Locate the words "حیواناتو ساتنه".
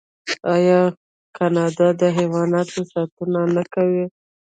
2.17-3.41